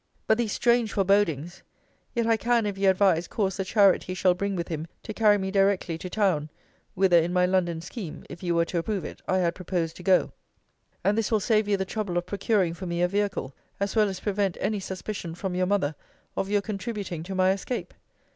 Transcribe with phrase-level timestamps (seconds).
[0.25, 1.61] But these strange forebodings!
[2.15, 5.13] Yet I can, if you advise, cause the chariot he shall bring with him, to
[5.13, 6.49] carry me directly to town,
[6.95, 10.01] whither in my London scheme, if you were to approve it, I had proposed to
[10.03, 10.31] go:
[11.03, 14.09] and this will save you the trouble of procuring for me a vehicle; as well
[14.09, 15.93] as prevent any suspicion from your mother
[16.35, 17.93] of your contributing to my escape.